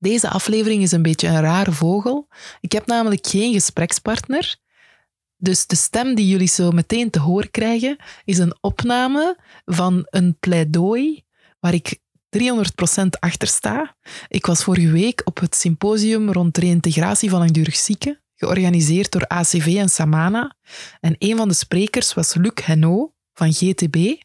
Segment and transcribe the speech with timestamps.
[0.00, 2.28] deze aflevering is een beetje een rare vogel.
[2.60, 4.56] Ik heb namelijk geen gesprekspartner.
[5.36, 10.36] Dus de stem die jullie zo meteen te horen krijgen, is een opname van een
[10.40, 11.24] pleidooi
[11.60, 11.98] waar ik
[12.38, 13.96] 300% achter sta.
[14.28, 19.76] Ik was vorige week op het symposium rond reïntegratie van langdurig zieken, georganiseerd door ACV
[19.78, 20.56] en Samana.
[21.00, 24.22] En een van de sprekers was Luc Henno van GTB.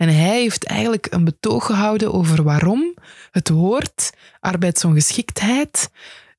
[0.00, 2.94] En hij heeft eigenlijk een betoog gehouden over waarom
[3.30, 5.90] het woord arbeidsongeschiktheid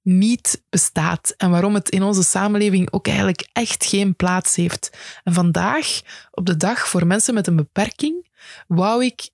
[0.01, 4.97] niet bestaat en waarom het in onze samenleving ook eigenlijk echt geen plaats heeft.
[5.23, 6.01] En vandaag,
[6.31, 8.27] op de dag voor mensen met een beperking,
[8.67, 9.29] wou ik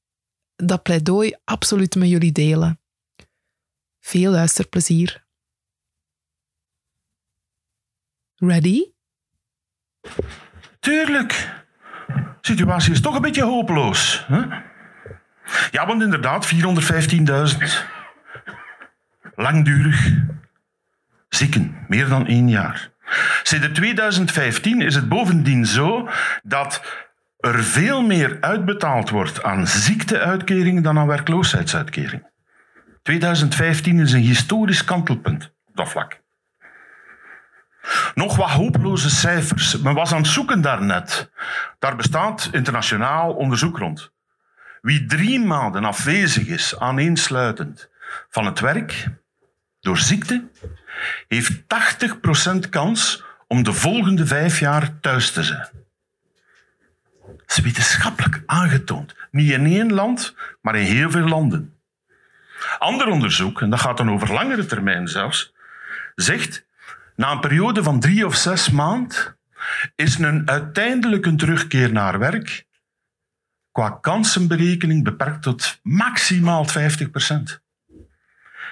[0.56, 2.80] dat pleidooi absoluut met jullie delen.
[4.00, 5.26] Veel luisterplezier.
[8.36, 8.92] Ready?
[10.80, 11.66] Tuurlijk.
[12.42, 14.26] Situatie is toch een beetje hopeloos.
[14.28, 14.42] Hè?
[15.72, 16.58] Ja, want inderdaad, 415.000
[19.36, 20.12] langdurig
[21.30, 22.92] zieken, meer dan één jaar.
[23.44, 26.10] Sinds 2015 is het bovendien zo
[26.44, 26.82] dat
[27.40, 32.28] er veel meer uitbetaald wordt aan ziekteuitkering dan aan werkloosheidsuitkering.
[33.04, 36.20] 2015 is een historisch kantelpunt op dat vlak.
[38.18, 39.78] Nog wat hopeloze cijfers.
[39.78, 41.30] Men was aan het zoeken daarnet.
[41.80, 44.12] Daar bestaat internationaal onderzoek rond.
[44.82, 47.90] Wie drie maanden afwezig is, aaneensluitend,
[48.30, 49.08] van het werk,
[49.80, 50.48] door ziekte,
[51.28, 51.62] heeft
[52.66, 55.70] 80% kans om de volgende vijf jaar thuis te zijn.
[57.26, 59.16] Dat is wetenschappelijk aangetoond.
[59.32, 61.74] Niet in één land, maar in heel veel landen.
[62.80, 65.54] Ander onderzoek, en dat gaat dan over langere termijn zelfs,
[66.16, 66.66] zegt
[67.18, 69.38] na een periode van drie of zes maanden
[69.96, 72.66] is een uiteindelijke terugkeer naar werk
[73.72, 76.72] qua kansenberekening beperkt tot maximaal 50%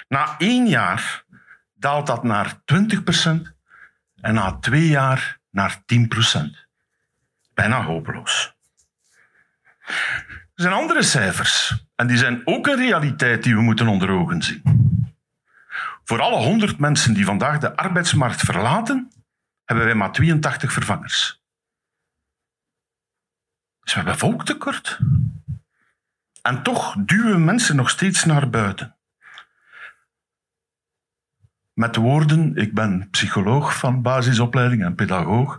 [0.08, 1.24] Na één jaar
[1.74, 2.56] daalt dat naar 20%
[4.20, 6.64] en na twee jaar naar 10%
[7.54, 8.54] Bijna hopeloos.
[10.54, 14.42] Er zijn andere cijfers en die zijn ook een realiteit die we moeten onder ogen
[14.42, 14.85] zien.
[16.08, 19.10] Voor alle 100 mensen die vandaag de arbeidsmarkt verlaten,
[19.64, 21.42] hebben wij maar 82 vervangers.
[23.80, 24.98] Dus we hebben volktekort.
[26.42, 28.96] En toch duwen mensen nog steeds naar buiten.
[31.72, 35.58] Met woorden, ik ben psycholoog van basisopleiding en pedagoog.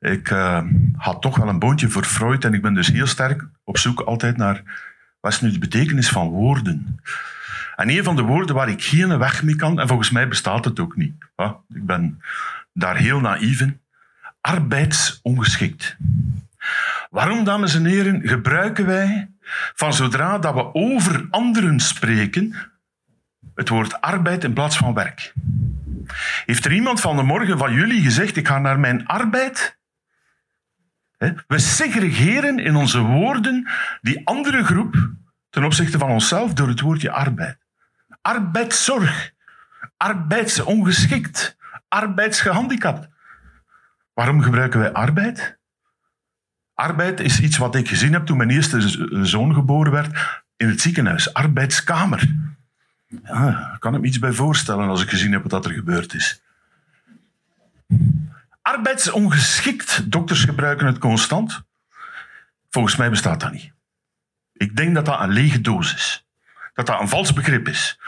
[0.00, 0.62] Ik uh,
[0.96, 4.00] had toch wel een boontje voor Freud en ik ben dus heel sterk op zoek
[4.00, 4.62] altijd naar
[5.20, 7.00] wat is nu de betekenis van woorden.
[7.78, 10.64] En een van de woorden waar ik geen weg mee kan, en volgens mij bestaat
[10.64, 11.14] het ook niet.
[11.68, 12.22] Ik ben
[12.72, 13.80] daar heel naïef in.
[14.40, 15.96] Arbeidsongeschikt.
[17.10, 19.30] Waarom, dames en heren, gebruiken wij
[19.74, 22.54] van zodra dat we over anderen spreken
[23.54, 25.32] het woord arbeid in plaats van werk?
[26.44, 29.78] Heeft er iemand van de morgen van jullie gezegd, ik ga naar mijn arbeid?
[31.46, 33.68] We segregeren in onze woorden
[34.00, 35.10] die andere groep
[35.50, 37.66] ten opzichte van onszelf door het woordje arbeid.
[38.28, 39.32] Arbeidszorg,
[39.96, 41.56] arbeidsongeschikt,
[41.88, 43.08] arbeidsgehandicapt.
[44.14, 45.58] Waarom gebruiken wij arbeid?
[46.74, 48.80] Arbeid is iets wat ik gezien heb toen mijn eerste
[49.26, 51.34] zoon geboren werd in het ziekenhuis.
[51.34, 52.34] Arbeidskamer.
[53.24, 56.42] Ja, kan ik me iets bij voorstellen als ik gezien heb wat er gebeurd is.
[58.62, 60.10] Arbeidsongeschikt.
[60.10, 61.62] Dokters gebruiken het constant.
[62.70, 63.72] Volgens mij bestaat dat niet.
[64.52, 66.27] Ik denk dat dat een lege doos is.
[66.78, 67.98] Dat dat een vals begrip is.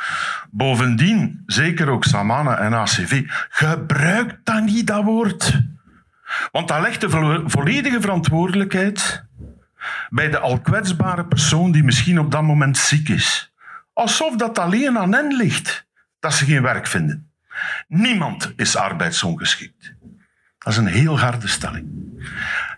[0.50, 5.61] Bovendien, zeker ook Samana en ACV, gebruikt dat niet, dat woord.
[6.52, 9.25] Want dat legt de volledige verantwoordelijkheid
[10.08, 13.52] bij de al kwetsbare persoon die misschien op dat moment ziek is.
[13.93, 15.87] Alsof dat alleen aan hen ligt
[16.20, 17.31] dat ze geen werk vinden.
[17.88, 19.94] Niemand is arbeidsongeschikt.
[20.58, 21.88] Dat is een heel harde stelling.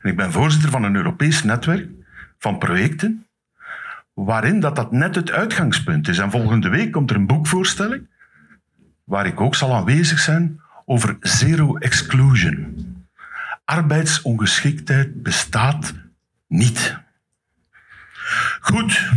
[0.02, 1.88] Ik ben voorzitter van een Europees netwerk
[2.38, 3.26] van projecten
[4.14, 6.18] waarin dat, dat net het uitgangspunt is.
[6.18, 8.10] En volgende week komt er een boekvoorstelling
[9.04, 12.86] waar ik ook zal aanwezig zijn over zero exclusion.
[13.64, 15.94] Arbeidsongeschiktheid bestaat
[16.46, 16.98] niet.
[18.60, 19.10] Goed,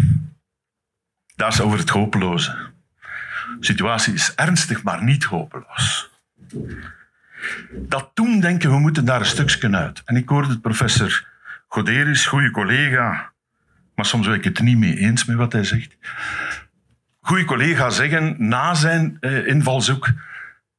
[1.36, 2.74] dat is over het hopeloze.
[3.60, 6.10] De situatie is ernstig, maar niet hopeloos.
[7.72, 10.02] Dat toen denken we moeten daar een stukje uit.
[10.06, 11.28] En ik hoorde professor
[11.68, 13.34] Goderis, goede collega,
[13.96, 15.98] maar soms ben ik het niet mee eens met wat hij zegt.
[17.20, 20.10] Goede collega zeggen na zijn uh, invalshoek.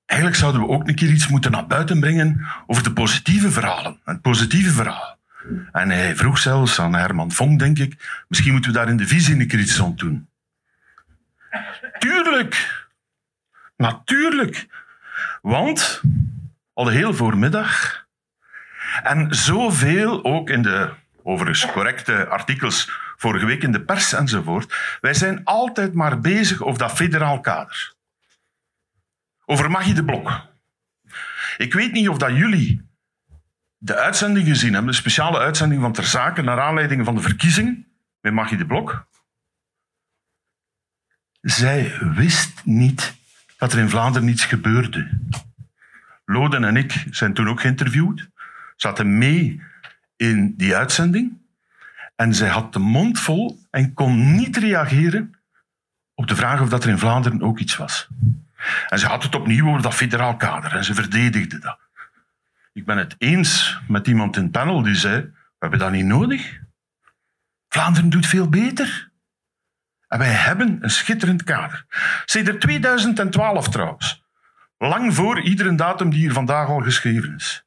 [0.07, 4.01] Eigenlijk zouden we ook een keer iets moeten naar buiten brengen over de positieve verhalen.
[4.05, 5.19] Het positieve verhaal.
[5.73, 9.07] En hij vroeg zelfs aan Herman Vonk, denk ik, misschien moeten we daar in de
[9.07, 10.29] visie een keer iets aan doen.
[11.99, 12.87] Tuurlijk.
[13.77, 14.67] Natuurlijk.
[15.43, 16.01] Want
[16.73, 18.05] al de hele voormiddag
[19.03, 20.91] en zoveel ook in de
[21.23, 24.99] overigens correcte artikels vorige week in de pers enzovoort.
[25.01, 27.95] Wij zijn altijd maar bezig over dat federaal kader.
[29.45, 30.55] Over Maggie de Blok.
[31.57, 32.89] Ik weet niet of dat jullie
[33.79, 37.87] de uitzending gezien hebben, de speciale uitzending van Ter Zaken naar aanleiding van de verkiezing
[38.21, 39.07] met Maggie de Blok.
[41.41, 43.15] Zij wist niet
[43.57, 45.21] dat er in Vlaanderen niets gebeurde.
[46.25, 48.29] Loden en ik zijn toen ook geïnterviewd,
[48.77, 49.63] zaten mee
[50.17, 51.46] in die uitzending.
[52.17, 55.39] En zij had de mond vol en kon niet reageren
[56.15, 58.09] op de vraag of dat er in Vlaanderen ook iets was.
[58.89, 61.79] En ze had het opnieuw over dat federaal kader en ze verdedigde dat.
[62.73, 66.05] Ik ben het eens met iemand in het panel die zei: We hebben dat niet
[66.05, 66.61] nodig.
[67.69, 69.11] Vlaanderen doet veel beter.
[70.09, 71.85] En wij hebben een schitterend kader.
[72.25, 74.25] Sinds 2012 trouwens.
[74.79, 77.65] Lang voor iedere datum die hier vandaag al geschreven is.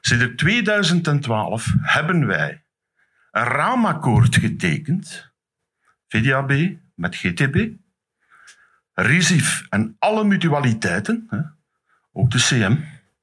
[0.00, 2.63] Sinds 2012 hebben wij
[3.34, 5.32] een raamakkoord getekend,
[6.08, 7.70] VDAB met GTB,
[8.92, 11.28] RISIF en alle mutualiteiten,
[12.12, 12.76] ook de CM,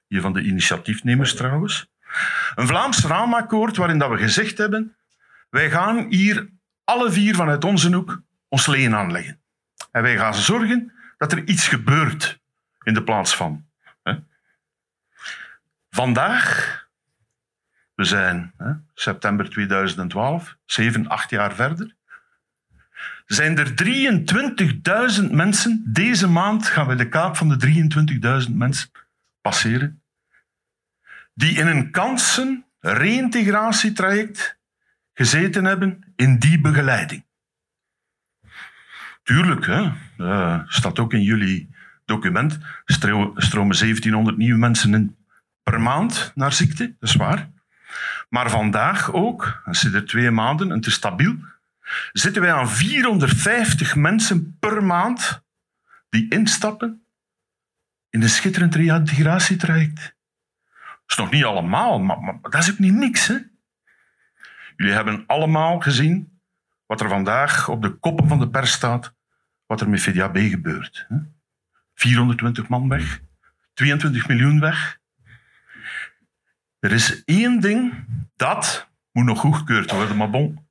[0.07, 1.91] hier van de initiatiefnemers trouwens,
[2.55, 4.95] een Vlaams raamakkoord waarin dat we gezegd hebben,
[5.49, 6.49] wij gaan hier
[6.83, 9.41] alle vier vanuit onze hoek ons leen aanleggen.
[9.91, 12.39] En wij gaan zorgen dat er iets gebeurt
[12.83, 13.65] in de plaats van.
[15.89, 16.80] Vandaag
[18.01, 21.95] we zijn hè, september 2012, zeven, acht jaar verder.
[23.25, 23.73] Zijn er
[25.21, 27.83] 23.000 mensen, deze maand gaan we de kaap van de
[28.47, 28.89] 23.000 mensen
[29.41, 30.01] passeren,
[31.33, 34.59] die in een kansen reïntegratietraject
[35.13, 37.25] gezeten hebben in die begeleiding.
[39.23, 41.69] Tuurlijk, hè, uh, staat ook in jullie
[42.05, 45.15] document, stromen 1700 nieuwe mensen in
[45.63, 47.49] per maand naar ziekte, dat is waar.
[48.33, 51.35] Maar vandaag ook, en sinds twee maanden, en is stabiel,
[52.11, 55.43] zitten wij aan 450 mensen per maand
[56.09, 57.05] die instappen
[58.09, 60.15] in een schitterend reintegratietraject.
[60.81, 63.27] Dat is nog niet allemaal, maar, maar, dat is ook niet niks.
[63.27, 63.37] Hè?
[64.75, 66.41] Jullie hebben allemaal gezien
[66.85, 69.13] wat er vandaag op de koppen van de pers staat,
[69.65, 71.05] wat er met VDAB gebeurt.
[71.07, 71.17] Hè?
[71.93, 73.21] 420 man weg,
[73.73, 74.99] 22 miljoen weg.
[76.81, 77.93] Er is één ding
[78.35, 80.65] dat moet nog goedgekeurd worden, maar bon.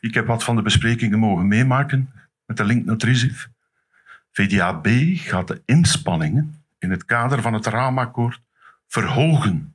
[0.00, 2.12] Ik heb wat van de besprekingen mogen meemaken
[2.44, 3.00] met de link.
[4.32, 8.40] VDAB gaat de inspanningen in het kader van het raamakkoord
[8.86, 9.74] verhogen.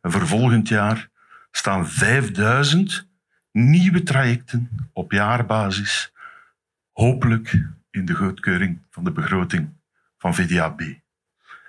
[0.00, 1.08] En voor volgend jaar
[1.50, 3.08] staan 5000
[3.52, 6.12] nieuwe trajecten op jaarbasis,
[6.92, 9.68] hopelijk in de goedkeuring van de begroting
[10.18, 10.82] van VDAB.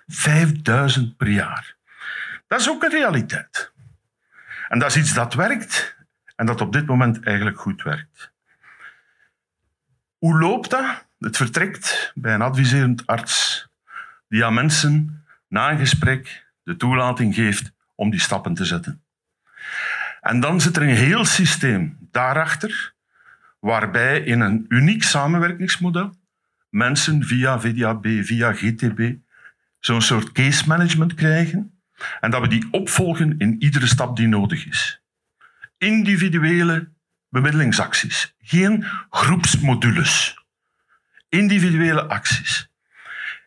[0.08, 1.80] 5000 per jaar.
[2.52, 3.72] Dat is ook een realiteit.
[4.68, 5.96] En dat is iets dat werkt
[6.36, 8.32] en dat op dit moment eigenlijk goed werkt.
[10.18, 11.06] Hoe loopt dat?
[11.20, 13.68] Het vertrekt bij een adviserend arts
[14.28, 19.04] die aan mensen na een gesprek de toelating geeft om die stappen te zetten.
[20.22, 22.94] En dan zit er een heel systeem daarachter,
[23.60, 26.16] waarbij in een uniek samenwerkingsmodel
[26.70, 29.16] mensen via VDAB, via GTB,
[29.80, 31.81] zo'n soort case management krijgen,
[32.20, 35.02] en dat we die opvolgen in iedere stap die nodig is.
[35.78, 36.90] Individuele
[37.30, 40.40] bemiddelingsacties, geen groepsmodules.
[41.30, 42.70] Individuele acties.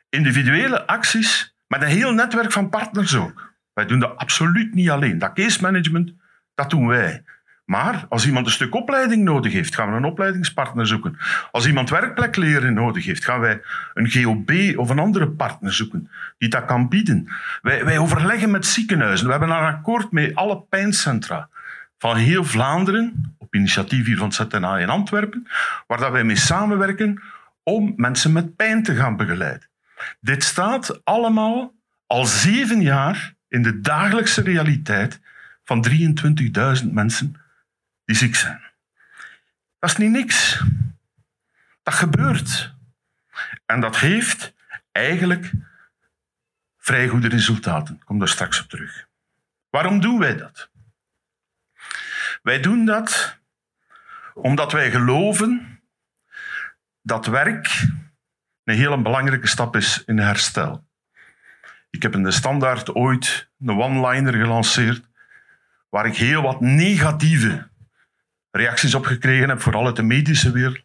[0.08, 3.54] Individuele acties met een heel netwerk van partners ook.
[3.73, 5.18] Wij doen dat absoluut niet alleen.
[5.18, 6.12] Dat case management,
[6.54, 7.25] dat doen wij.
[7.64, 11.18] Maar als iemand een stuk opleiding nodig heeft, gaan we een opleidingspartner zoeken.
[11.50, 13.61] Als iemand werkplek leren nodig heeft, gaan wij
[13.94, 17.28] een GOB of een andere partner zoeken die dat kan bieden.
[17.62, 19.26] Wij, wij overleggen met ziekenhuizen.
[19.26, 21.49] We hebben een akkoord met alle pijncentra
[21.99, 25.47] van heel Vlaanderen, op initiatief hier van ZNA in Antwerpen,
[25.87, 27.23] waar dat wij mee samenwerken
[27.62, 29.68] om mensen met pijn te gaan begeleiden.
[30.21, 31.75] Dit staat allemaal
[32.06, 35.21] al zeven jaar in de dagelijkse realiteit
[35.64, 35.87] van
[36.83, 37.37] 23.000 mensen
[38.04, 38.62] die ziek zijn.
[39.78, 40.62] Dat is niet niks.
[41.82, 42.75] Dat gebeurt.
[43.66, 44.54] En dat heeft
[44.92, 45.50] eigenlijk
[46.76, 47.94] vrij goede resultaten.
[47.94, 49.08] Ik kom daar straks op terug.
[49.70, 50.70] Waarom doen wij dat?
[52.42, 53.38] Wij doen dat
[54.34, 55.80] omdat wij geloven
[57.02, 57.88] dat werk
[58.64, 60.87] een hele belangrijke stap is in herstel.
[61.90, 65.08] Ik heb in de standaard ooit een one-liner gelanceerd
[65.88, 67.68] waar ik heel wat negatieve
[68.56, 70.82] reacties op gekregen heb, vooral uit de medische wereld.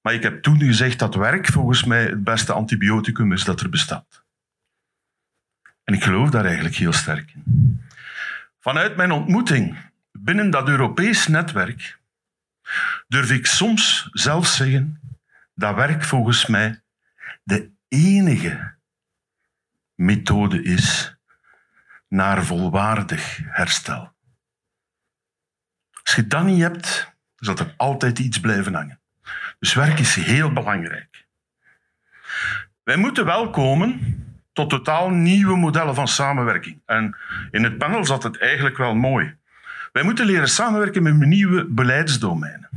[0.00, 3.68] Maar ik heb toen gezegd dat werk volgens mij het beste antibioticum is dat er
[3.68, 4.24] bestaat.
[5.84, 7.80] En ik geloof daar eigenlijk heel sterk in.
[8.60, 9.76] Vanuit mijn ontmoeting
[10.12, 11.98] binnen dat Europees netwerk
[13.08, 15.00] durf ik soms zelf zeggen
[15.54, 16.82] dat werk volgens mij
[17.42, 18.74] de enige
[19.94, 21.16] methode is
[22.08, 24.13] naar volwaardig herstel.
[26.04, 29.00] Als je dat niet hebt, zal er altijd iets blijven hangen.
[29.58, 31.26] Dus werk is heel belangrijk.
[32.82, 34.18] Wij moeten wel komen
[34.52, 36.80] tot totaal nieuwe modellen van samenwerking.
[36.86, 37.16] En
[37.50, 39.36] in het panel zat het eigenlijk wel mooi.
[39.92, 42.68] Wij moeten leren samenwerken met nieuwe beleidsdomeinen.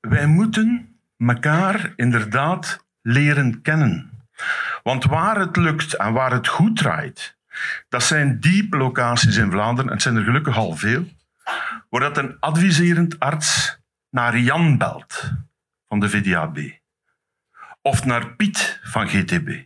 [0.00, 4.10] Wij moeten elkaar inderdaad leren kennen.
[4.82, 7.33] Want waar het lukt en waar het goed draait,
[7.88, 11.08] dat zijn diep locaties in Vlaanderen, en het zijn er gelukkig al veel,
[11.88, 13.78] waar dat een adviserend arts
[14.10, 15.32] naar Jan belt
[15.88, 16.58] van de VDAB.
[17.82, 19.64] Of naar Piet van GTB.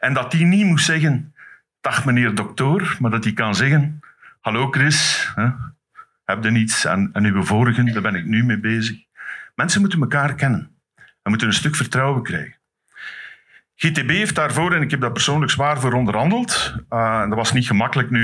[0.00, 1.34] En dat die niet moet zeggen,
[1.80, 4.00] dag meneer dokter, maar dat hij kan zeggen,
[4.40, 5.48] hallo Chris, hè,
[6.24, 8.98] heb je niets aan, aan uw vorige, daar ben ik nu mee bezig.
[9.54, 10.76] Mensen moeten elkaar kennen
[11.22, 12.59] en moeten een stuk vertrouwen krijgen.
[13.82, 17.66] GTB heeft daarvoor, en ik heb dat persoonlijk zwaar voor onderhandeld, en dat was niet
[17.66, 18.22] gemakkelijk nu.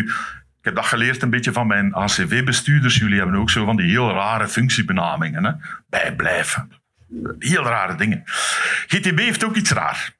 [0.59, 2.97] Ik heb dat geleerd een beetje van mijn ACV-bestuurders.
[2.97, 5.45] Jullie hebben ook zo van die heel rare functiebenamingen.
[5.45, 5.53] Hè?
[5.89, 6.73] Bijblijven.
[7.39, 8.23] Heel rare dingen.
[8.87, 10.15] GTB heeft ook iets raar.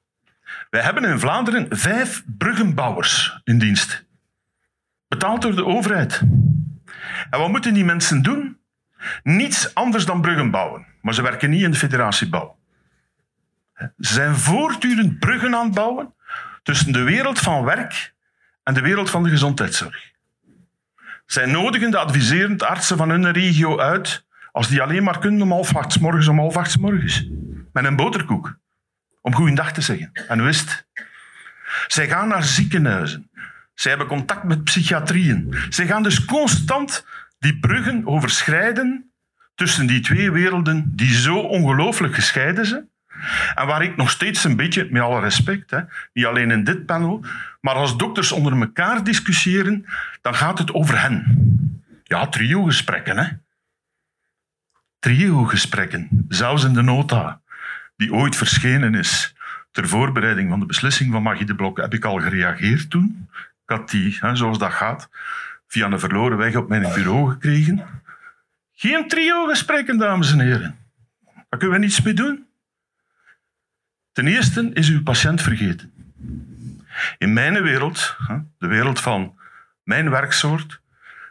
[0.71, 4.05] Wij hebben in Vlaanderen vijf bruggenbouwers in dienst.
[5.09, 6.21] Betaald door de overheid.
[7.31, 8.59] En wat moeten die mensen doen?
[9.23, 10.87] Niets anders dan bruggen bouwen.
[11.01, 12.57] Maar ze werken niet in de federatiebouw.
[13.77, 16.15] Ze zijn voortdurend bruggen aan het bouwen
[16.63, 18.15] tussen de wereld van werk
[18.63, 20.15] en de wereld van de gezondheidszorg.
[21.27, 25.51] Zij nodigen de adviserend artsen van hun regio uit als die alleen maar kunnen om
[25.51, 27.29] half acht morgens om half acht morgens.
[27.73, 28.59] Met een boterkoek.
[29.21, 30.11] Om goeiedag te zeggen.
[30.29, 30.87] En wist.
[31.87, 33.31] Zij gaan naar ziekenhuizen.
[33.75, 35.55] Zij hebben contact met psychiatrieën.
[35.69, 37.07] Zij gaan dus constant
[37.39, 39.13] die bruggen overschrijden
[39.55, 42.91] tussen die twee werelden die zo ongelooflijk gescheiden zijn.
[43.55, 45.81] En waar ik nog steeds een beetje, met alle respect, hè,
[46.13, 47.25] niet alleen in dit panel,
[47.61, 49.87] maar als dokters onder elkaar discussiëren,
[50.21, 51.25] dan gaat het over hen.
[52.05, 53.19] Ja, trio-gesprekken.
[53.19, 53.29] Hè.
[54.99, 57.41] Trio-gesprekken, zelfs in de nota,
[57.97, 59.35] die ooit verschenen is
[59.71, 63.29] ter voorbereiding van de beslissing van Magie de Blok, heb ik al gereageerd toen.
[63.33, 65.09] Ik had die, hè, zoals dat gaat,
[65.67, 67.85] via een verloren weg op mijn bureau gekregen.
[68.73, 70.79] Geen trio-gesprekken, dames en heren.
[71.49, 72.46] Daar kunnen we niets mee doen.
[74.17, 75.93] Ten eerste is uw patiënt vergeten.
[77.19, 78.17] In mijn wereld,
[78.59, 79.39] de wereld van
[79.83, 80.81] mijn werksoort,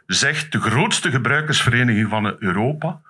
[0.06, 3.00] zegt de grootste gebruikersvereniging van Europa: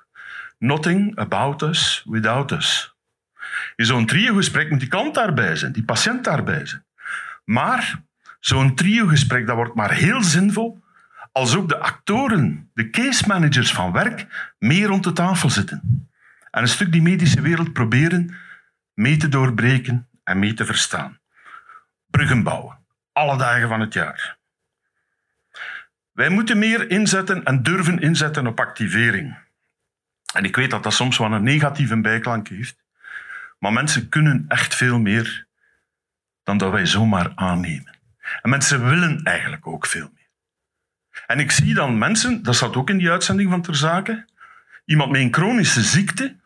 [0.59, 2.95] Nothing about us without us.
[3.75, 6.85] In zo'n trio-gesprek moet die klant daarbij zijn, die patiënt daarbij zijn.
[7.45, 8.02] Maar
[8.40, 10.83] zo'n trio-gesprek dat wordt maar heel zinvol
[11.33, 14.26] als ook de actoren, de case managers van werk,
[14.59, 16.09] meer rond de tafel zitten.
[16.50, 18.35] En een stuk die medische wereld proberen
[18.96, 21.20] mee te doorbreken en mee te verstaan.
[22.06, 22.78] Bruggen bouwen,
[23.12, 24.38] alle dagen van het jaar.
[26.12, 29.38] Wij moeten meer inzetten en durven inzetten op activering.
[30.34, 32.84] En ik weet dat dat soms wel een negatieve bijklank heeft,
[33.58, 35.46] maar mensen kunnen echt veel meer
[36.42, 37.98] dan dat wij zomaar aannemen.
[38.42, 40.28] En mensen willen eigenlijk ook veel meer.
[41.26, 44.28] En ik zie dan mensen, dat zat ook in die uitzending van Ter Zaken,
[44.84, 46.36] iemand met een chronische ziekte,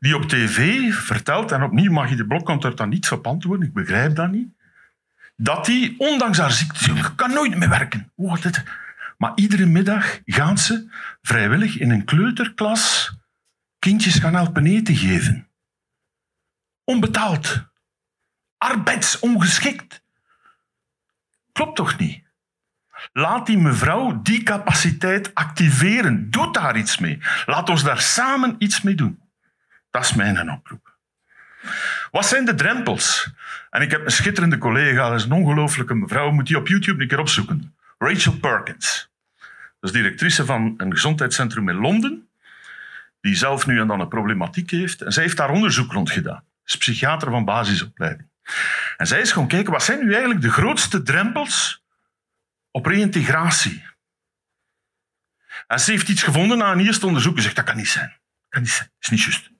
[0.00, 3.66] die op tv vertelt, en opnieuw mag je de blok er dan niets op antwoorden,
[3.66, 4.48] ik begrijp dat niet,
[5.36, 8.12] dat die, ondanks haar ziekte, kan nooit meer werken.
[8.14, 8.36] Oh.
[9.18, 10.88] Maar iedere middag gaan ze
[11.22, 13.12] vrijwillig in een kleuterklas
[13.78, 15.48] kindjes gaan helpen eten geven.
[16.84, 17.66] Onbetaald.
[18.56, 20.02] Arbeidsongeschikt.
[21.52, 22.22] Klopt toch niet?
[23.12, 26.30] Laat die mevrouw die capaciteit activeren.
[26.30, 27.18] Doe daar iets mee.
[27.46, 29.20] Laat ons daar samen iets mee doen.
[29.90, 30.96] Dat is mijn oproep.
[32.10, 33.30] Wat zijn de drempels?
[33.70, 37.02] En ik heb een schitterende collega, dat is een ongelooflijke mevrouw, moet die op YouTube
[37.02, 37.74] een keer opzoeken.
[37.98, 39.10] Rachel Perkins.
[39.80, 42.28] Dat is directrice van een gezondheidscentrum in Londen,
[43.20, 45.02] die zelf nu en dan een problematiek heeft.
[45.02, 46.44] En zij heeft daar onderzoek rond gedaan.
[46.64, 48.28] Is psychiater van basisopleiding.
[48.96, 51.82] En zij is gewoon kijken, wat zijn nu eigenlijk de grootste drempels
[52.70, 53.86] op reïntegratie?
[55.66, 58.08] En ze heeft iets gevonden na een eerste onderzoek en zegt, dat kan niet zijn.
[58.08, 59.50] Dat kan niet zijn, dat is niet juist.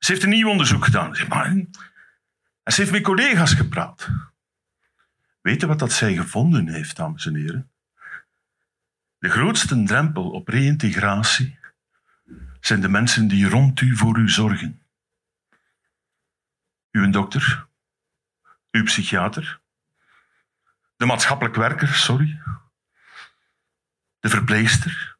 [0.00, 1.14] Ze heeft een nieuw onderzoek gedaan.
[1.14, 4.08] En ze heeft met collega's gepraat.
[5.40, 7.70] Weet je wat dat zij gevonden heeft, dames en heren?
[9.18, 11.58] De grootste drempel op reïntegratie
[12.60, 14.82] zijn de mensen die rond u voor u zorgen.
[16.90, 17.66] Uw dokter,
[18.70, 19.60] uw psychiater,
[20.96, 22.40] de maatschappelijk werker, sorry,
[24.20, 25.16] de verpleegster.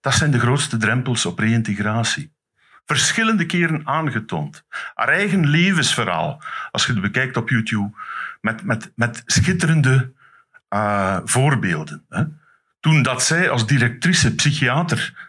[0.00, 2.35] Dat zijn de grootste drempels op reïntegratie
[2.86, 4.64] verschillende keren aangetoond.
[4.94, 7.90] Haar eigen levensverhaal, als je het bekijkt op YouTube,
[8.40, 10.12] met, met, met schitterende
[10.70, 12.04] uh, voorbeelden.
[12.08, 12.24] Hè.
[12.80, 15.28] Toen dat zij als directrice, psychiater,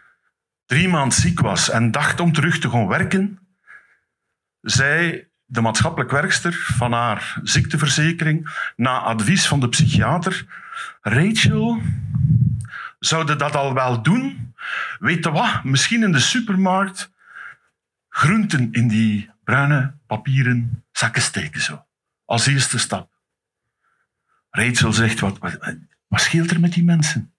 [0.66, 3.38] drie maanden ziek was en dacht om terug te gaan werken,
[4.60, 10.46] zei de maatschappelijk werkster van haar ziekteverzekering, na advies van de psychiater,
[11.00, 11.82] Rachel,
[12.98, 14.54] zou dat al wel doen?
[14.98, 15.64] Weet je wat?
[15.64, 17.10] Misschien in de supermarkt
[18.18, 21.60] groenten in die bruine papieren zakken steken.
[21.60, 21.86] Zo.
[22.24, 23.10] Als eerste stap.
[24.50, 25.58] Rachel zegt, wat, wat,
[26.06, 27.32] wat scheelt er met die mensen?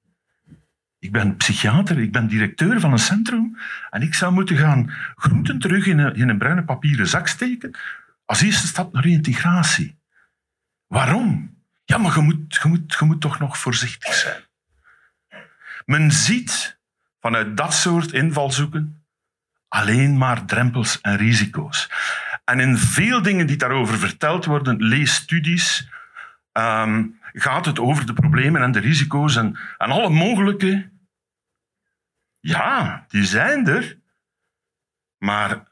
[0.99, 3.57] Ik ben psychiater, ik ben directeur van een centrum
[3.89, 7.77] en ik zou moeten gaan groenten terug in een, in een bruine papieren zak steken
[8.25, 9.97] als eerste stap naar integratie.
[10.87, 11.57] Waarom?
[11.85, 14.43] Ja, maar je moet, je moet, je moet toch nog voorzichtig zijn.
[15.85, 16.79] Men ziet
[17.19, 18.98] vanuit dat soort invalshoeken
[19.69, 21.89] alleen maar drempels en risico's.
[22.45, 25.89] En in veel dingen die daarover verteld worden, lees studies,
[26.51, 30.89] ehm, gaat het over de problemen en de risico's en, alle mogelijke.
[32.39, 33.97] Ja, die zijn er.
[35.17, 35.67] Maar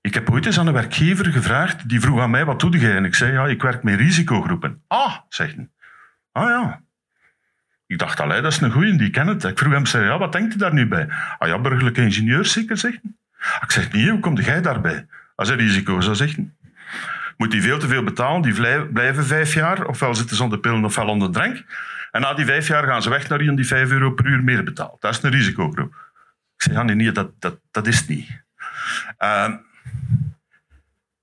[0.00, 2.96] ik heb ooit eens aan een werkgever gevraagd, die vroeg aan mij, wat doe jij?
[2.96, 4.82] En ik zei, ja, ik werk met risicogroepen.
[4.86, 5.56] Ah, zegt.
[6.32, 6.82] Ah ja,
[7.92, 9.44] ik dacht, allee, dat is een goeie, die ken het.
[9.44, 11.08] Ik vroeg hem, zei, ja, wat denkt u daar nu bij?
[11.38, 13.00] Ah ja, burgerlijke ingenieurs zeker, zegt
[13.62, 15.06] Ik zeg, nee, hoe kom jij daarbij?
[15.34, 16.56] Als er risico zou zeggen.
[17.36, 18.54] Moet die veel te veel betalen, die
[18.92, 21.64] blijven vijf jaar, ofwel zitten ze onder pillen ofwel onder drank.
[22.10, 24.44] En na die vijf jaar gaan ze weg naar iemand die vijf euro per uur
[24.44, 25.00] meer betaalt.
[25.00, 25.94] Dat is een risicogroep.
[26.54, 28.28] Ik zeg, ja, nee, dat, dat, dat is het niet.
[29.18, 29.54] Uh,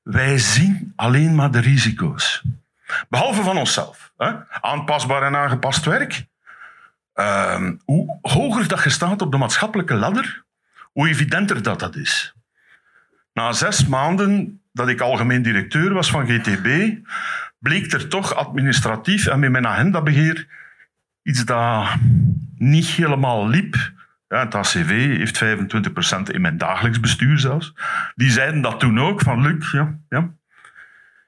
[0.01, 2.43] wij zien alleen maar de risico's.
[3.09, 4.11] Behalve van onszelf.
[4.17, 4.31] Hè?
[4.61, 6.25] Aanpasbaar en aangepast werk.
[7.19, 10.43] Ehm, hoe hoger dat je staat op de maatschappelijke ladder,
[10.91, 12.33] hoe evidenter dat dat is.
[13.33, 16.97] Na zes maanden dat ik algemeen directeur was van GTB,
[17.57, 20.47] bleek er toch administratief en met mijn agendabeheer
[21.23, 21.87] iets dat
[22.55, 23.75] niet helemaal liep.
[24.27, 27.73] Ja, het ACV heeft 25% in mijn dagelijks bestuur zelfs.
[28.15, 30.29] Die zeiden dat toen ook, van Luc, ja, ja.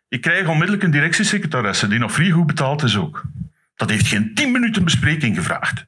[0.08, 3.24] Ik krijg onmiddellijk een directiesecretaresse die nog vrij goed betaald is ook.
[3.82, 5.86] Dat heeft geen tien minuten bespreking gevraagd.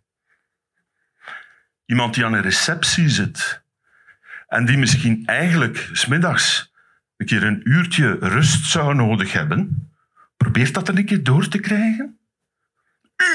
[1.85, 3.63] Iemand die aan een receptie zit
[4.47, 6.71] en die misschien eigenlijk smiddags
[7.17, 9.91] een keer een uurtje rust zou nodig hebben,
[10.37, 12.19] probeert dat er een keer door te krijgen?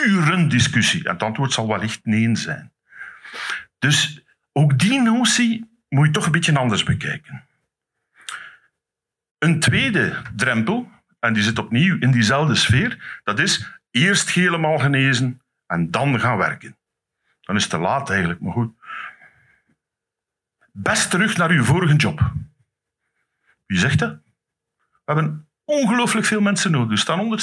[0.07, 1.05] Uren discussie.
[1.05, 2.73] En het antwoord zal wellicht nee zijn.
[3.79, 7.45] Dus ook die notie moet je toch een beetje anders bekijken.
[9.39, 10.91] Een tweede drempel,
[11.21, 16.37] en die zit opnieuw in diezelfde sfeer, dat is Eerst helemaal genezen en dan gaan
[16.37, 16.77] werken.
[17.41, 18.73] Dan is het te laat eigenlijk, maar goed.
[20.73, 22.33] Best terug naar uw vorige job.
[23.67, 24.19] Wie zegt dat?
[24.79, 26.91] We hebben ongelooflijk veel mensen nodig.
[26.91, 27.41] Er staan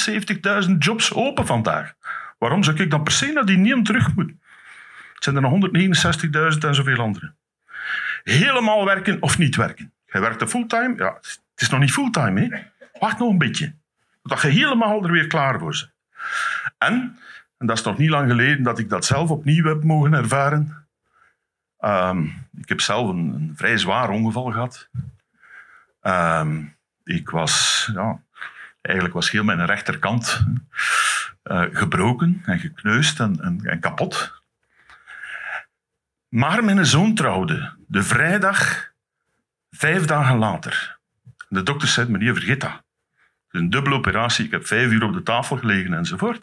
[0.68, 1.94] 170.000 jobs open vandaag.
[2.38, 4.40] Waarom zou ik dan per se naar die nieuw terug moeten?
[5.14, 5.52] Het zijn er nog
[6.54, 7.34] 169.000 en zoveel andere.
[8.22, 9.92] Helemaal werken of niet werken.
[10.06, 10.94] Jij werkt fulltime?
[10.96, 12.70] Ja, het is nog niet fulltime.
[12.98, 13.74] Wacht nog een beetje.
[14.22, 15.95] Totdat je helemaal er weer klaar voor bent.
[16.78, 17.18] En,
[17.58, 20.86] en dat is nog niet lang geleden dat ik dat zelf opnieuw heb mogen ervaren.
[21.78, 22.24] Ehm,
[22.58, 24.88] ik heb zelf een, vrij zwaar ongeval gehad.
[26.00, 26.62] Ehm,
[27.04, 28.20] ik was ja,
[28.86, 30.46] Eigenlijk was heel mijn rechterkant
[31.44, 34.32] uh, gebroken en gekneusd en, en, en, kapot.
[36.28, 38.90] Maar mijn zoon trouwde de vrijdag,
[39.70, 40.98] vijf dagen later.
[41.48, 42.82] De dokter zei, meneer, vergeet dat.
[43.56, 46.42] Een dubbele operatie, ik heb vijf uur op de tafel gelegen enzovoort.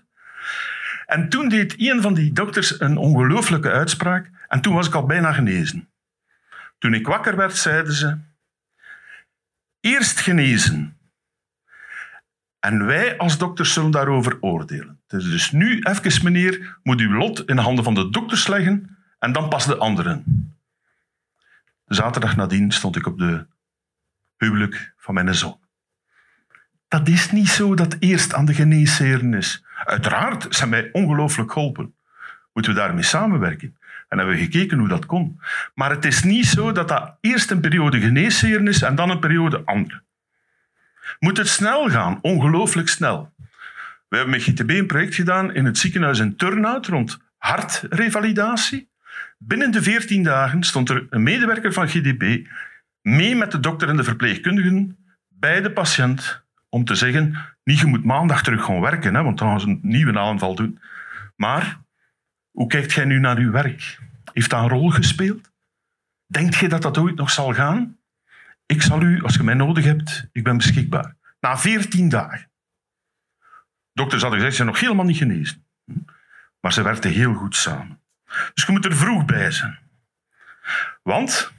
[1.05, 5.05] En toen deed een van die dokters een ongelooflijke uitspraak en toen was ik al
[5.05, 5.89] bijna genezen.
[6.77, 8.17] Toen ik wakker werd, zeiden ze,
[9.79, 10.97] eerst genezen.
[12.59, 15.01] En wij als dokters zullen daarover oordelen.
[15.07, 18.97] Dus, dus nu, even meneer, moet uw lot in de handen van de dokters leggen
[19.19, 20.23] en dan pas de anderen.
[21.85, 23.47] De zaterdag nadien stond ik op de
[24.37, 25.62] huwelijk van mijn zoon.
[26.93, 29.63] Dat is niet zo dat eerst aan de geneesheren is.
[29.85, 31.93] Uiteraard zijn mij ongelooflijk geholpen.
[32.53, 33.77] Moeten we daarmee samenwerken?
[34.09, 35.39] En hebben we gekeken hoe dat kon.
[35.75, 39.19] Maar het is niet zo dat dat eerst een periode geneesheren is en dan een
[39.19, 40.01] periode andere.
[41.19, 43.33] Moet het snel gaan, ongelooflijk snel.
[44.07, 48.89] We hebben met GTB een project gedaan in het ziekenhuis in Turnhout rond hartrevalidatie.
[49.37, 52.47] Binnen de 14 dagen stond er een medewerker van GDB
[53.01, 56.42] mee met de dokter en de verpleegkundigen bij de patiënt
[56.73, 59.67] om te zeggen, niet je moet maandag terug gaan werken, hè, want dan gaan ze
[59.67, 60.79] een nieuwe aanval doen.
[61.35, 61.79] Maar
[62.51, 63.99] hoe kijkt jij nu naar uw werk?
[64.33, 65.51] Heeft dat een rol gespeeld?
[66.25, 67.97] Denkt je dat dat ooit nog zal gaan?
[68.65, 71.15] Ik zal u, als je mij nodig hebt, ik ben beschikbaar.
[71.39, 72.51] Na 14 dagen.
[73.91, 75.65] Dokters hadden gezegd, ze zijn nog helemaal niet genezen.
[76.59, 77.99] Maar ze werkten heel goed samen.
[78.53, 79.79] Dus je moet er vroeg bij zijn.
[81.03, 81.53] Want,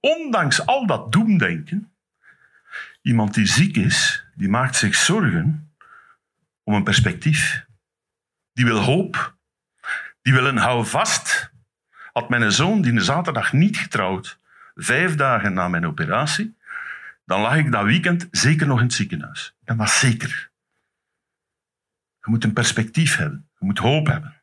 [0.00, 1.92] ondanks al dat doemdenken,
[3.02, 5.72] iemand die ziek is, die maakt zich zorgen
[6.62, 7.66] om een perspectief.
[8.52, 9.36] Die wil hoop.
[10.22, 11.52] Die wil een houvast.
[12.12, 14.38] Had mijn zoon, die de zaterdag niet getrouwd,
[14.74, 16.56] vijf dagen na mijn operatie,
[17.24, 19.56] dan lag ik dat weekend zeker nog in het ziekenhuis.
[19.64, 20.50] En dat zeker.
[22.20, 23.48] Je moet een perspectief hebben.
[23.58, 24.42] Je moet hoop hebben.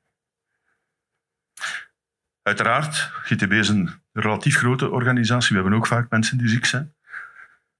[2.42, 5.56] Uiteraard, GTB is een relatief grote organisatie.
[5.56, 6.95] We hebben ook vaak mensen die ziek zijn.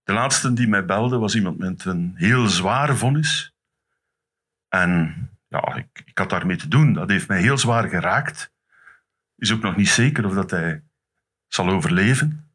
[0.06, 3.54] De laatste die mij belde was iemand met een heel zwaar vonnis.
[4.70, 5.16] En
[5.48, 6.94] ja, ik, ik had daarmee te doen.
[6.94, 8.52] Dat heeft mij heel zwaar geraakt.
[9.38, 10.82] Is ook nog niet zeker of dat hij
[11.48, 12.50] zal overleven.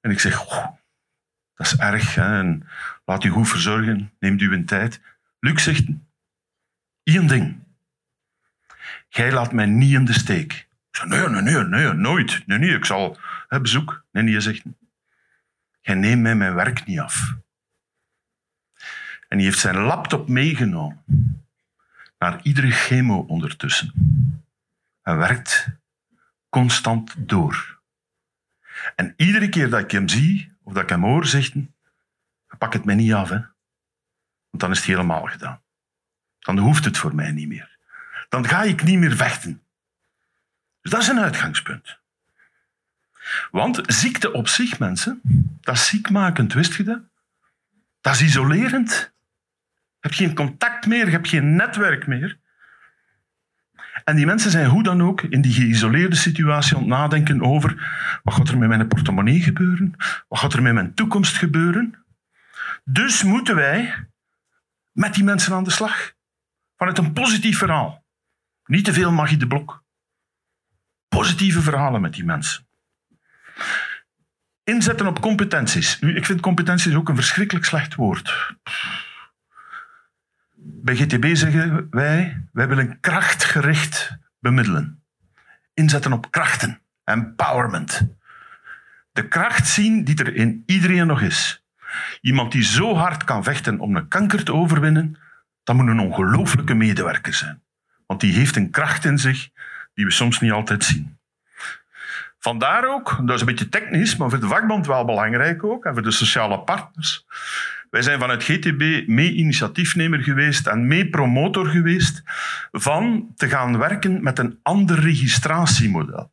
[0.00, 0.44] En ik zeg,
[1.54, 2.14] dat is erg.
[2.14, 2.38] Hè?
[2.38, 2.68] En
[3.04, 4.12] laat u goed verzorgen.
[4.18, 5.00] Neemt u een tijd.
[5.40, 5.84] Luc zegt,
[7.02, 7.62] één ding.
[9.08, 10.52] Jij laat mij niet in de steek.
[10.52, 12.42] Ik zeg, nee, nee, nee, nee, nooit.
[12.46, 14.04] Nee, nee, ik zal hè, bezoek.
[14.12, 14.62] Nee, nee, zegt,
[15.84, 17.34] jij neemt mij mijn werk niet af.
[19.28, 21.04] En hij heeft zijn laptop meegenomen
[22.18, 23.92] naar iedere chemo ondertussen.
[25.02, 25.66] Hij werkt
[26.48, 27.80] constant door.
[28.96, 31.70] En iedere keer dat ik hem zie, of dat ik hem hoor, hij,
[32.58, 33.38] pak het mij niet af, hè.
[34.50, 35.62] Want dan is het helemaal gedaan.
[36.38, 37.78] Dan hoeft het voor mij niet meer.
[38.28, 39.62] Dan ga ik niet meer vechten.
[40.80, 41.98] Dus dat is een uitgangspunt.
[43.50, 45.20] Want ziekte op zich, mensen,
[45.60, 47.00] dat is ziekmakend, wist je dat?
[48.00, 49.12] Dat is isolerend.
[49.72, 52.38] Je hebt geen contact meer, je hebt geen netwerk meer.
[54.04, 57.74] En die mensen zijn hoe dan ook in die geïsoleerde situatie aan het nadenken over
[58.22, 59.94] wat gaat er met mijn portemonnee gebeuren?
[60.28, 62.04] Wat gaat er met mijn toekomst gebeuren?
[62.84, 64.06] Dus moeten wij
[64.92, 66.12] met die mensen aan de slag.
[66.76, 68.04] Vanuit een positief verhaal.
[68.64, 69.84] Niet te veel magie de blok.
[71.08, 72.66] Positieve verhalen met die mensen.
[74.64, 75.98] Inzetten op competenties.
[75.98, 78.54] Ik vind competenties ook een verschrikkelijk slecht woord.
[80.54, 85.02] Bij GTB zeggen wij, wij willen krachtgericht bemiddelen.
[85.74, 86.80] Inzetten op krachten.
[87.04, 88.08] Empowerment.
[89.12, 91.64] De kracht zien die er in iedereen nog is.
[92.20, 95.18] Iemand die zo hard kan vechten om een kanker te overwinnen,
[95.62, 97.62] dat moet een ongelooflijke medewerker zijn.
[98.06, 99.48] Want die heeft een kracht in zich
[99.94, 101.18] die we soms niet altijd zien.
[102.44, 105.92] Vandaar ook, dat is een beetje technisch, maar voor de vakbond wel belangrijk ook, en
[105.92, 107.26] voor de sociale partners.
[107.90, 112.22] Wij zijn vanuit GTB mee-initiatiefnemer geweest en mee-promotor geweest
[112.72, 116.32] van te gaan werken met een ander registratiemodel.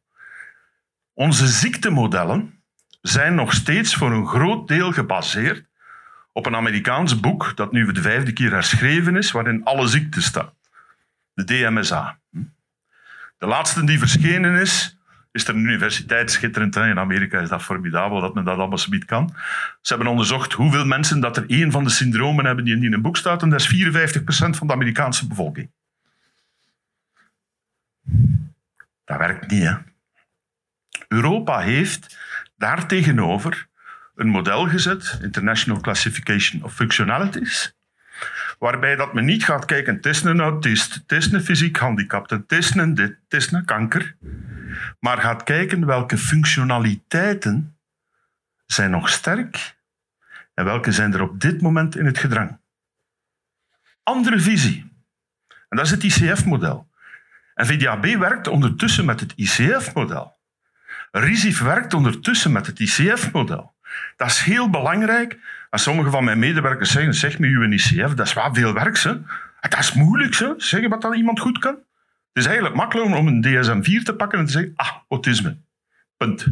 [1.14, 2.64] Onze ziektemodellen
[3.02, 5.66] zijn nog steeds voor een groot deel gebaseerd
[6.32, 10.22] op een Amerikaans boek dat nu voor de vijfde keer herschreven is, waarin alle ziekten
[10.22, 10.54] staan.
[11.34, 12.20] De DMSA.
[13.38, 15.00] De laatste die verschenen is,
[15.32, 16.76] is er een universiteit, schitterend.
[16.76, 19.36] In Amerika is dat formidabel dat men dat allemaal zoiets kan.
[19.82, 23.02] Ze hebben onderzocht hoeveel mensen dat er één van de syndromen hebben die in een
[23.02, 23.42] boek staat.
[23.42, 25.72] En dat is 54% van de Amerikaanse bevolking.
[29.06, 29.78] Dat werkt niet.
[31.08, 32.18] Europa heeft
[32.58, 33.68] daartegenover
[34.16, 37.76] een model gezet, International Classification of Functionalities,
[38.62, 42.36] waarbij dat men niet gaat kijken, het is een autist, het is een fysiek handicapte,
[42.36, 44.16] het is een dit, het een kanker,
[45.00, 47.78] maar gaat kijken welke functionaliteiten
[48.66, 49.76] zijn nog sterk
[50.54, 52.60] en welke zijn er op dit moment in het gedrang.
[54.04, 54.92] Andere visie.
[55.70, 56.90] En dat is het ICF-model.
[57.54, 60.38] En VDAB werkt ondertussen met het ICF-model.
[61.12, 63.74] RISIF werkt ondertussen met het ICF-model.
[64.16, 65.40] Dat is heel belangrijk.
[65.72, 69.04] En sommige van mijn medewerkers zeggen, zeg me uw ICF, dat is wel veel werk.
[69.60, 70.54] Dat is moeilijk, ze.
[70.58, 71.74] zeggen wat dat iemand goed kan.
[71.74, 75.58] Het is eigenlijk makkelijk om een DSM-4 te pakken en te zeggen, ah, autisme.
[76.18, 76.46] Punt.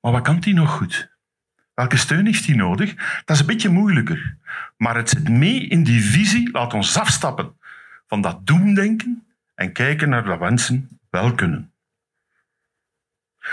[0.00, 1.14] Maar wat kan die nog goed?
[1.74, 2.94] Welke steun heeft hij nodig?
[3.24, 4.36] Dat is een beetje moeilijker.
[4.76, 6.50] Maar het zit mee in die visie.
[6.52, 7.58] Laat ons afstappen
[8.06, 11.72] van dat doemdenken en kijken naar wat mensen wel kunnen.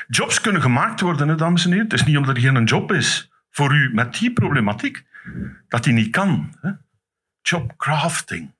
[0.08, 1.86] Jobs kunnen gemaakt worden, dames en heren.
[1.86, 5.06] Het is niet omdat er geen job is voor u met die problematiek
[5.68, 6.58] dat die niet kan.
[6.62, 6.72] Hè.
[7.42, 8.52] Jobcrafting.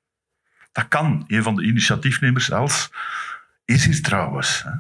[0.72, 1.24] Dat kan.
[1.28, 2.92] Een van de initiatiefnemers, Els,
[3.66, 4.64] is hier trouwens.
[4.64, 4.72] Hè.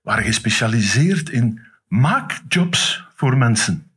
[0.00, 3.90] Waren gespecialiseerd in maakjobs voor mensen.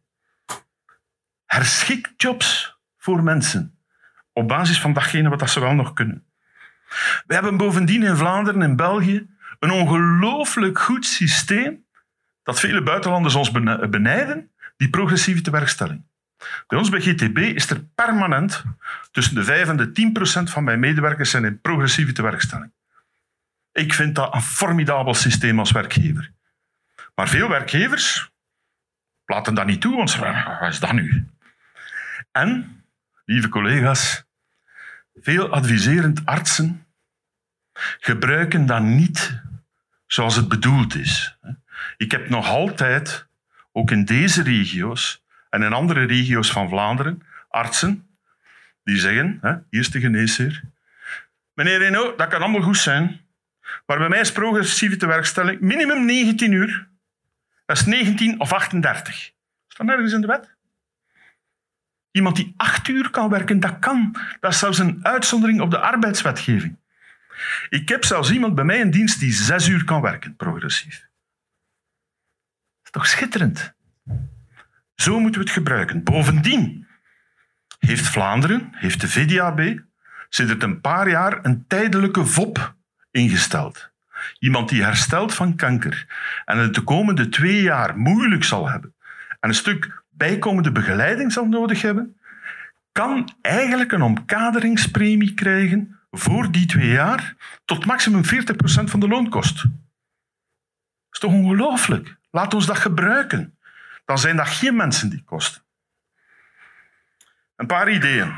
[1.45, 3.75] Herschik jobs voor mensen.
[4.33, 6.25] Op basis van datgene wat ze wel nog kunnen.
[7.25, 11.85] We hebben bovendien in Vlaanderen en België een ongelooflijk goed systeem
[12.43, 13.51] dat vele buitenlanders ons
[13.89, 16.03] benijden, die progressieve tewerkstelling.
[16.67, 18.63] Bij ons bij GTB is er permanent
[19.11, 22.71] tussen de 5 en de 10 procent van mijn medewerkers zijn in progressieve tewerkstelling.
[23.71, 26.31] Ik vind dat een formidabel systeem als werkgever.
[27.15, 28.31] Maar veel werkgevers
[29.25, 31.27] laten dat niet toe, want wat is dat nu?
[32.31, 32.83] En,
[33.25, 34.23] lieve collega's,
[35.15, 36.85] veel adviserend artsen
[37.99, 39.41] gebruiken dat niet
[40.07, 41.37] zoals het bedoeld is.
[41.97, 43.29] Ik heb nog altijd,
[43.71, 48.07] ook in deze regio's en in andere regio's van Vlaanderen, artsen
[48.83, 50.63] die zeggen, hè, hier is de geneesheer,
[51.53, 53.21] meneer Reno, dat kan allemaal goed zijn,
[53.85, 56.87] maar bij mij is progressieve tewerkstelling minimum 19 uur.
[57.65, 59.31] Dat is 19 of 38.
[59.67, 60.49] Staat nergens in de wet.
[62.11, 64.15] Iemand die acht uur kan werken, dat kan.
[64.39, 66.77] Dat is zelfs een uitzondering op de arbeidswetgeving.
[67.69, 71.09] Ik heb zelfs iemand bij mij in dienst die zes uur kan werken, progressief.
[72.91, 73.73] Toch schitterend?
[74.95, 76.03] Zo moeten we het gebruiken.
[76.03, 76.87] Bovendien
[77.79, 79.79] heeft Vlaanderen, heeft de VDAB,
[80.29, 82.75] sinds een paar jaar een tijdelijke VOP
[83.11, 83.89] ingesteld.
[84.39, 86.07] Iemand die herstelt van kanker
[86.45, 88.93] en het de komende twee jaar moeilijk zal hebben
[89.39, 92.17] en een stuk bijkomende begeleiding zal nodig hebben,
[92.91, 98.27] kan eigenlijk een omkaderingspremie krijgen voor die twee jaar tot maximum 40%
[98.83, 99.55] van de loonkost.
[99.55, 99.71] Dat
[101.11, 102.19] is toch ongelooflijk?
[102.31, 103.57] Laat ons dat gebruiken.
[104.05, 105.61] Dan zijn dat geen mensen die kosten.
[107.55, 108.35] Een paar ideeën.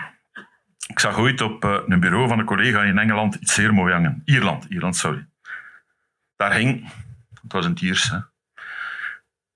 [0.88, 3.94] Ik zag ooit op eh, een bureau van een collega in Engeland iets zeer mooi
[3.94, 4.22] hangen.
[4.26, 5.28] Ierland, Ierland, sorry.
[6.36, 6.92] Daar hing,
[7.42, 8.16] het was een tiers, hè.
[8.16, 8.26] er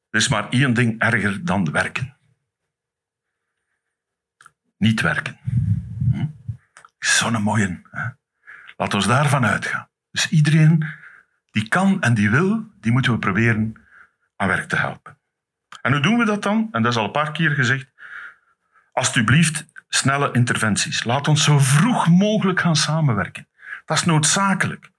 [0.10, 2.18] is maar één ding erger dan werken.
[4.78, 5.38] Niet werken.
[7.00, 7.82] Zo'n mooie.
[7.92, 8.08] Hè?
[8.78, 9.90] Laat ons daarvan uitgaan.
[10.12, 10.86] Dus iedereen
[11.52, 13.87] die kan en die wil, die moeten we proberen
[14.38, 15.18] aan werk te helpen.
[15.82, 16.70] En hoe doen we dat dan?
[16.72, 17.88] En dat is al een paar keer gezegd.
[18.92, 21.04] Alsjeblieft, snelle interventies.
[21.04, 23.48] Laat ons zo vroeg mogelijk gaan samenwerken.
[23.86, 24.92] Dat is noodzakelijk.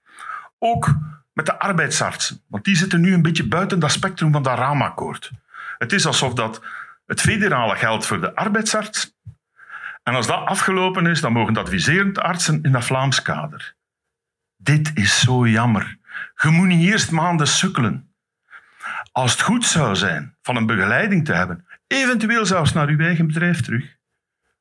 [0.59, 0.95] Ook
[1.33, 5.31] met de arbeidsartsen, want die zitten nu een beetje buiten dat spectrum van dat raamakkoord.
[5.77, 6.61] Het is alsof dat
[7.05, 9.17] het federale geldt voor de arbeidsarts
[10.09, 13.75] en als dat afgelopen is, dan mogen de adviserend artsen in dat Vlaams kader.
[14.57, 15.97] Dit is zo jammer.
[16.35, 18.08] Je moet niet eerst maanden sukkelen.
[19.11, 23.27] Als het goed zou zijn van een begeleiding te hebben, eventueel zelfs naar uw eigen
[23.27, 23.97] bedrijf terug,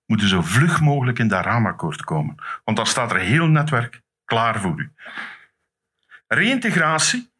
[0.06, 2.34] moet u zo vlug mogelijk in dat raamakkoord komen.
[2.64, 4.92] Want dan staat er heel netwerk klaar voor u.
[6.26, 7.30] Reïntegratie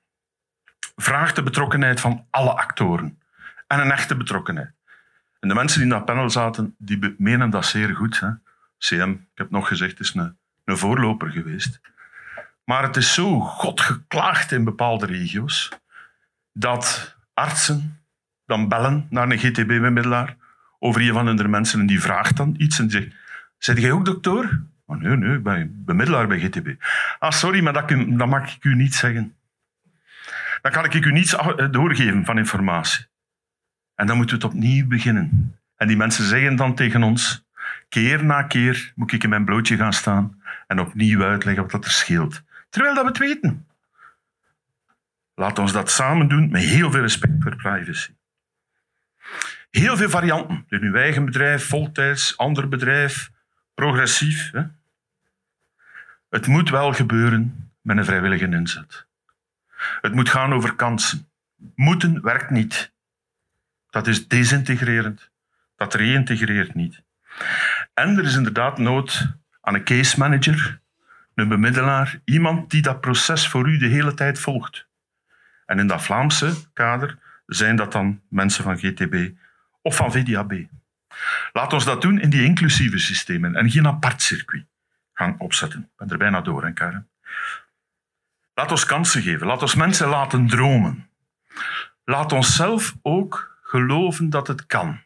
[0.97, 3.19] vraagt de betrokkenheid van alle actoren
[3.67, 4.73] en een echte betrokkenheid.
[5.41, 8.21] En de mensen die in dat panel zaten, die menen dat zeer goed.
[8.21, 8.29] Hè.
[8.79, 11.81] CM, ik heb nog gezegd, is een, een voorloper geweest.
[12.65, 15.69] Maar het is zo godgeklaagd in bepaalde regio's
[16.59, 18.01] dat artsen
[18.47, 20.37] dan bellen naar een GTB-bemiddelaar
[20.79, 23.15] over een van hun mensen en die vraagt dan iets en zegt,
[23.59, 24.63] zeg jij ook dokter?
[24.87, 26.75] Oh, nee, nee, ik ben bemiddelaar bij GTB.
[27.19, 29.37] Ah, sorry, maar dat, dat mag ik u niet zeggen.
[30.63, 31.37] Dan kan ik u niets
[31.71, 33.07] doorgeven van informatie.
[33.95, 35.57] En dan moeten we het opnieuw beginnen.
[35.77, 37.47] En die mensen zeggen dan tegen ons,
[37.89, 41.85] keer na keer moet ik in mijn blootje gaan staan en opnieuw uitleggen wat dat
[41.85, 42.43] er scheelt.
[42.69, 43.67] Terwijl dat we het weten.
[45.39, 48.11] Laat ons dat samen doen met heel veel respect voor privacy.
[49.71, 50.65] Heel veel varianten.
[50.69, 53.31] In uw eigen bedrijf, voltijds, ander bedrijf,
[53.75, 54.51] progressief.
[54.51, 54.63] Hè?
[56.29, 59.07] Het moet wel gebeuren met een vrijwillige inzet.
[60.01, 61.29] Het moet gaan over kansen.
[61.75, 62.93] Moeten werkt niet.
[63.91, 65.31] Dat is desintegrerend.
[65.77, 67.03] Dat reïntegreert niet.
[67.95, 70.81] En er is inderdaad nood aan een case manager,
[71.35, 74.88] een bemiddelaar, iemand die dat proces voor u de hele tijd volgt.
[75.69, 79.31] En in dat Vlaamse kader zijn dat dan mensen van GTB
[79.83, 80.53] of van VDAB.
[81.53, 84.65] Laat ons dat doen in die inclusieve systemen en geen apart circuit
[85.13, 85.81] gaan opzetten.
[85.81, 87.09] Ik ben er bijna door, hè, Karen?
[88.55, 89.47] Laat ons kansen geven.
[89.47, 91.09] Laat ons mensen laten dromen.
[92.05, 95.01] Laat ons zelf ook geloven dat het kan.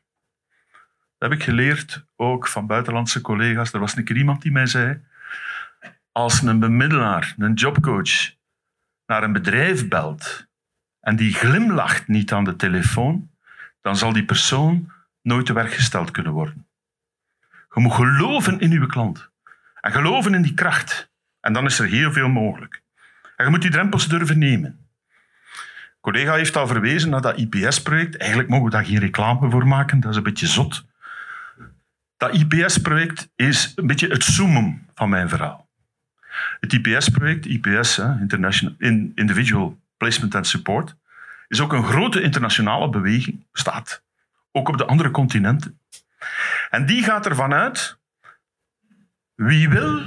[1.19, 3.73] Dat heb ik geleerd ook van buitenlandse collega's.
[3.73, 5.01] Er was een keer iemand die mij zei:
[6.13, 8.35] als een bemiddelaar, een jobcoach,
[9.07, 10.51] naar een bedrijf belt
[11.03, 13.31] en die glimlacht niet aan de telefoon,
[13.81, 16.67] dan zal die persoon nooit te werk gesteld kunnen worden.
[17.75, 19.31] Je moet geloven in uw klant
[19.81, 21.11] en geloven in die kracht.
[21.41, 22.83] En dan is er heel veel mogelijk.
[23.37, 24.71] En je moet die drempels durven nemen.
[24.71, 28.17] Een collega heeft al verwezen naar dat IPS-project.
[28.17, 30.85] Eigenlijk mogen we daar geen reclame voor maken, dat is een beetje zot.
[32.17, 35.69] Dat IPS-project is een beetje het zoomen van mijn verhaal.
[36.61, 38.75] Het IPS-project, IPS, International
[39.15, 40.97] Individual Placement and Support,
[41.49, 44.03] is ook een grote internationale beweging, bestaat
[44.53, 45.81] ook op de andere continenten.
[46.71, 47.99] En die gaat ervan uit,
[49.35, 50.03] wie wil,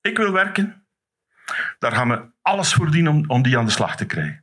[0.00, 0.86] ik wil werken,
[1.78, 4.42] daar gaan we alles voor dienen om, om die aan de slag te krijgen.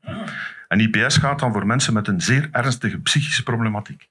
[0.67, 4.09] En IPS gaat dan voor mensen met een zeer ernstige psychische problematiek.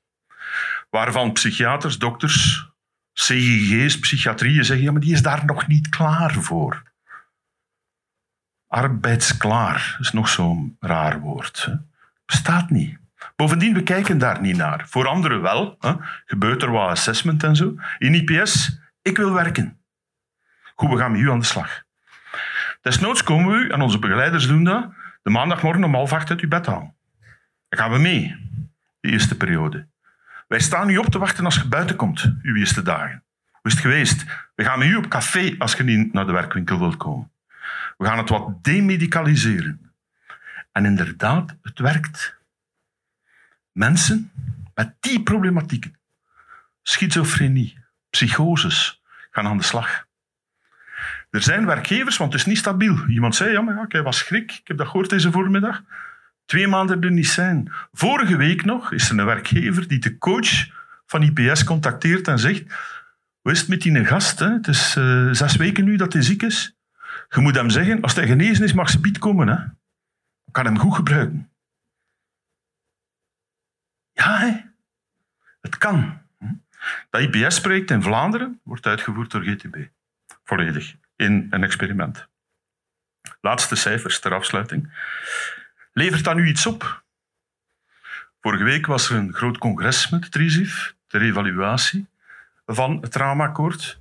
[0.90, 2.68] Waarvan psychiaters, dokters,
[3.12, 6.82] CGG's, psychiatrieën zeggen, ja, maar die is daar nog niet klaar voor.
[8.74, 11.64] Arbeidsklaar is nog zo'n raar woord.
[11.64, 11.72] Hè.
[12.26, 12.98] Bestaat niet.
[13.36, 14.84] Bovendien, we kijken daar niet naar.
[14.88, 15.76] Voor anderen wel.
[15.78, 15.94] Hè.
[16.24, 17.74] Gebeurt er wat assessment en zo.
[17.98, 19.78] In IPS, ik wil werken.
[20.74, 21.82] Goed, we gaan met u aan de slag.
[22.80, 26.40] Desnoods komen we u, en onze begeleiders doen dat, de maandagmorgen om half acht uit
[26.40, 26.94] uw bed halen.
[27.68, 28.36] Dan gaan we mee,
[29.00, 29.86] de eerste periode.
[30.48, 33.24] Wij staan u op te wachten als je buiten komt, uw eerste dagen.
[33.50, 34.24] Hoe is het geweest?
[34.54, 37.32] We gaan met u op café als je niet naar de werkwinkel wilt komen.
[37.96, 39.92] We gaan het wat demedicaliseren.
[40.72, 42.36] En inderdaad, het werkt.
[43.72, 44.30] Mensen
[44.74, 45.98] met die problematieken,
[46.82, 47.78] schizofrenie,
[48.10, 50.06] psychoses, gaan aan de slag.
[51.30, 53.06] Er zijn werkgevers, want het is niet stabiel.
[53.06, 54.52] Iemand zei, ja, maar ja, wat schrik.
[54.52, 55.82] Ik heb dat gehoord deze voormiddag.
[56.44, 57.72] Twee maanden er niet zijn.
[57.92, 60.68] Vorige week nog is er een werkgever die de coach
[61.06, 62.62] van IPS contacteert en zegt,
[63.40, 64.38] hoe is het met die gast?
[64.38, 64.52] Hè?
[64.52, 66.76] Het is uh, zes weken nu dat hij ziek is.
[67.28, 69.48] Je moet hem zeggen, als hij genezen is, mag ze bied komen.
[69.48, 69.64] Hè?
[70.50, 71.50] Kan hem goed gebruiken.
[74.12, 74.60] Ja, hè?
[75.60, 76.22] het kan.
[77.10, 79.76] Dat IPS-project in Vlaanderen wordt uitgevoerd door GTB.
[80.44, 82.28] Volledig in een experiment.
[83.40, 84.92] Laatste cijfers ter afsluiting.
[85.92, 87.04] Levert dat nu iets op?
[88.40, 92.06] Vorige week was er een groot congres met het RISIF ter evaluatie
[92.66, 94.00] van het raamakkoord.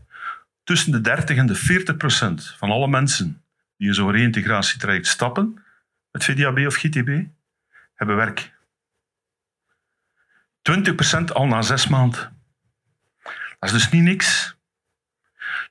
[0.63, 3.43] Tussen de 30 en de 40 procent van alle mensen
[3.77, 5.63] die in zo'n reïntegratietraject stappen,
[6.11, 7.25] met VDAB of GTB,
[7.93, 8.53] hebben werk.
[10.61, 12.41] 20 procent al na zes maanden.
[13.59, 14.57] Dat is dus niet niks.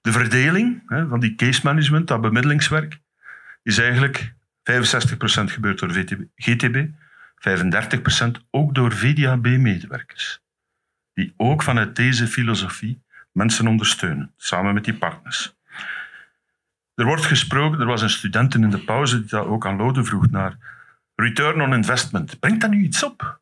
[0.01, 3.01] De verdeling hè, van die case management, dat bemiddelingswerk,
[3.63, 4.35] is eigenlijk
[4.71, 4.75] 65%
[5.45, 5.91] gebeurd door
[6.35, 6.89] GTB,
[7.49, 10.41] 35% ook door VDAB-medewerkers.
[11.15, 15.57] Die ook vanuit deze filosofie mensen ondersteunen, samen met die partners.
[16.95, 20.05] Er wordt gesproken, er was een student in de pauze die dat ook aan Lode
[20.05, 20.57] vroeg naar
[21.15, 22.39] return on investment.
[22.39, 23.41] Brengt dat nu iets op?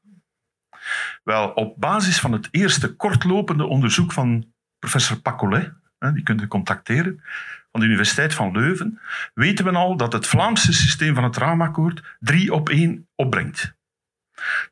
[1.25, 7.23] Wel, op basis van het eerste kortlopende onderzoek van professor Pacolet, die kunt u contacteren,
[7.71, 9.01] van de Universiteit van Leuven,
[9.35, 13.75] weten we al dat het Vlaamse systeem van het raamakkoord 3 op 1 opbrengt.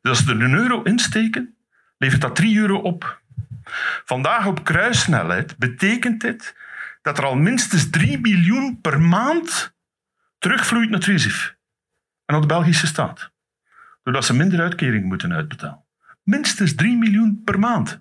[0.00, 1.57] Dus als we er een euro insteken,
[1.98, 3.17] levert dat 3 euro op.
[4.04, 6.57] Vandaag op kruissnelheid betekent dit
[7.02, 9.74] dat er al minstens 3 miljoen per maand
[10.38, 11.57] terugvloeit naar het
[12.24, 13.33] en naar de Belgische staat.
[14.02, 15.85] Doordat ze minder uitkering moeten uitbetalen.
[16.22, 18.01] Minstens 3 miljoen per maand.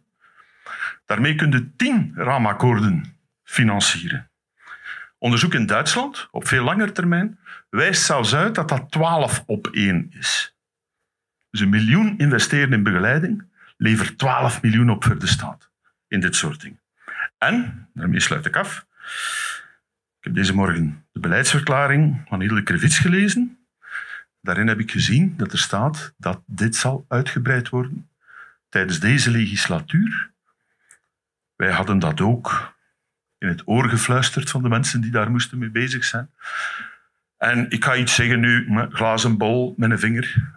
[1.05, 4.29] Daarmee kun je 10 raamakkoorden financieren.
[5.17, 7.39] Onderzoek in Duitsland, op veel langere termijn,
[7.69, 10.55] wijst zelfs uit dat dat 12 op 1 is.
[11.49, 13.43] Dus een miljoen investeren in begeleiding
[13.78, 15.69] levert 12 miljoen op voor de staat
[16.07, 16.80] in dit soort dingen.
[17.38, 18.86] En, daarmee sluit ik af,
[20.17, 23.57] ik heb deze morgen de beleidsverklaring van Hilde Krevits gelezen.
[24.41, 28.09] Daarin heb ik gezien dat er staat dat dit zal uitgebreid worden
[28.69, 30.32] tijdens deze legislatuur.
[31.55, 32.75] Wij hadden dat ook
[33.38, 36.32] in het oor gefluisterd van de mensen die daar moesten mee bezig zijn.
[37.38, 40.51] En ik ga iets zeggen nu, glazen bol, met een vinger.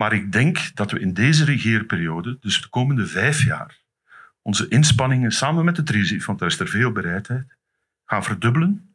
[0.00, 3.80] Maar ik denk dat we in deze regeerperiode, dus de komende vijf jaar,
[4.42, 7.56] onze inspanningen samen met het RISI, want daar is er veel bereidheid,
[8.04, 8.94] gaan verdubbelen.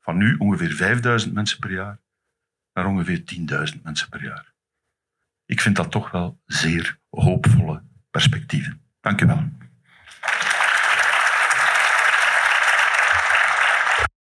[0.00, 1.98] Van nu ongeveer 5000 mensen per jaar
[2.72, 3.22] naar ongeveer
[3.74, 4.52] 10.000 mensen per jaar.
[5.46, 8.80] Ik vind dat toch wel zeer hoopvolle perspectieven.
[9.00, 9.48] Dank u wel.